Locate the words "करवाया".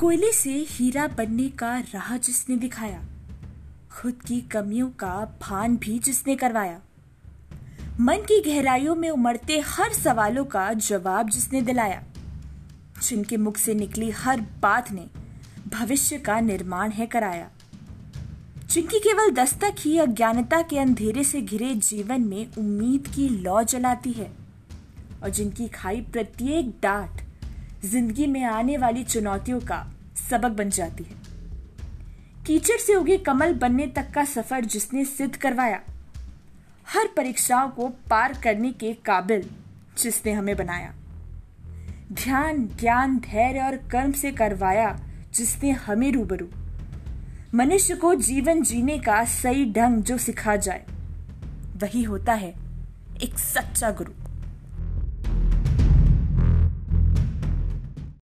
6.36-6.80, 35.36-35.80, 44.32-44.98